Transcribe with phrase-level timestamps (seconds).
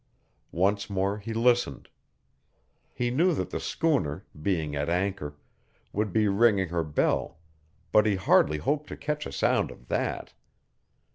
[0.55, 1.87] Once more he listened.
[2.91, 5.35] He knew that the schooner, being at anchor,
[5.93, 7.37] would be ringing her bell;
[7.91, 10.33] but he hardly hoped to catch a sound of that.